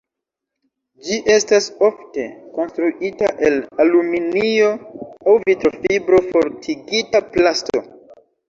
[1.07, 4.73] Ĝi estas ofte konstruita el aluminio
[5.11, 7.89] aŭ vitrofibro-fortigita plasto.